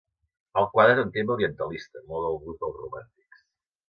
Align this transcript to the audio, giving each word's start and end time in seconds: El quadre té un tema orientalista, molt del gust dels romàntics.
El 0.61 0.67
quadre 0.77 0.95
té 0.99 1.03
un 1.07 1.11
tema 1.17 1.33
orientalista, 1.35 2.01
molt 2.13 2.25
del 2.29 2.39
gust 2.47 2.65
dels 2.65 2.81
romàntics. 2.87 3.45